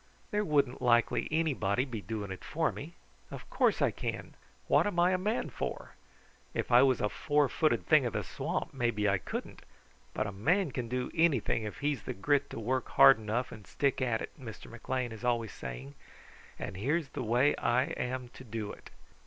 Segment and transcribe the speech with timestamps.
[0.31, 2.95] There wouldn't likely anybody be doing it for me.
[3.29, 4.33] Of course I can!
[4.65, 5.93] What am I a man for?
[6.55, 9.61] If I was a four footed thing of the swamp, maybe I couldn't;
[10.15, 13.67] but a man can do anything if he's the grit to work hard enough and
[13.67, 14.71] stick at it, Mr.
[14.71, 15.93] McLean is always saying,
[16.57, 18.89] and here's the way I am to do it.